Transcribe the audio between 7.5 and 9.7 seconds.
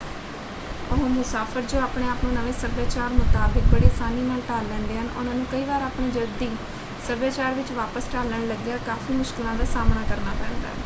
ਵਿੱਚ ਵਾਪਸ ਢਲਣ ਲੱਗਿਆਂ ਕਾਫ਼ੀ ਮੁਸ਼ਕਲਾਂ ਦਾ